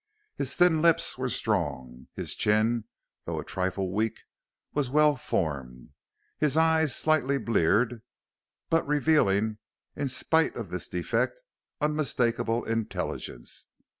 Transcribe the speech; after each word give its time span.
His 0.35 0.55
thin 0.55 0.81
lips 0.81 1.15
were 1.19 1.29
strong; 1.29 2.07
his 2.15 2.33
chin, 2.33 2.85
though 3.25 3.37
a 3.39 3.45
trifle 3.45 3.93
weak, 3.93 4.21
was 4.73 4.89
well 4.89 5.15
formed; 5.15 5.91
his 6.39 6.57
eyes 6.57 6.95
slightly 6.95 7.37
bleared, 7.37 8.01
but 8.71 8.87
revealing, 8.87 9.59
in 9.95 10.07
spite 10.07 10.55
of 10.55 10.71
this 10.71 10.87
defect, 10.87 11.43
unmistakable 11.81 12.63
intelligence. 12.65 13.67